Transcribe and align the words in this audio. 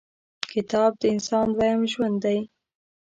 •کتاب، 0.51 0.91
د 1.01 1.03
انسان 1.13 1.47
دویم 1.55 1.81
ژوند 1.93 2.17
دی. 2.25 2.39